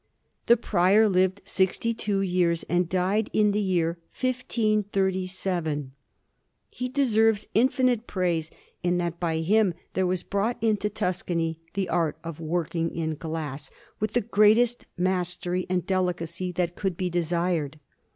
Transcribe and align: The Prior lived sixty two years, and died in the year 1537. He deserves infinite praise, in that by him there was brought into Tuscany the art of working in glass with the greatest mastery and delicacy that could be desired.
The 0.47 0.57
Prior 0.57 1.07
lived 1.07 1.41
sixty 1.45 1.93
two 1.93 2.21
years, 2.21 2.63
and 2.63 2.89
died 2.89 3.29
in 3.33 3.51
the 3.51 3.61
year 3.61 3.99
1537. 4.19 5.91
He 6.71 6.89
deserves 6.89 7.47
infinite 7.53 8.07
praise, 8.07 8.49
in 8.81 8.97
that 8.97 9.19
by 9.19 9.41
him 9.41 9.75
there 9.93 10.07
was 10.07 10.23
brought 10.23 10.57
into 10.59 10.89
Tuscany 10.89 11.59
the 11.75 11.87
art 11.87 12.17
of 12.23 12.39
working 12.39 12.89
in 12.95 13.13
glass 13.13 13.69
with 13.99 14.13
the 14.13 14.21
greatest 14.21 14.87
mastery 14.97 15.67
and 15.69 15.85
delicacy 15.85 16.51
that 16.53 16.75
could 16.75 16.97
be 16.97 17.11
desired. 17.11 17.79